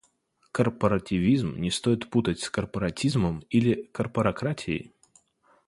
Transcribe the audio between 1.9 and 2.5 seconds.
путать с